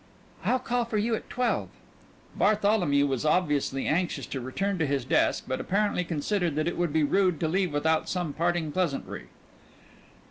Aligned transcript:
"I'll 0.43 0.57
call 0.57 0.85
for 0.85 0.97
you 0.97 1.13
at 1.13 1.29
twelve." 1.29 1.69
Bartholomew 2.35 3.05
was 3.05 3.23
obviously 3.23 3.85
anxious 3.85 4.25
to 4.25 4.41
return 4.41 4.79
to 4.79 4.87
his 4.87 5.05
desk, 5.05 5.43
but 5.47 5.59
apparently 5.61 6.03
considered 6.03 6.55
that 6.55 6.67
it 6.67 6.75
would 6.75 6.91
be 6.91 7.03
rude 7.03 7.39
to 7.41 7.47
leave 7.47 7.71
without 7.71 8.09
some 8.09 8.33
parting 8.33 8.71
pleasantry. 8.71 9.27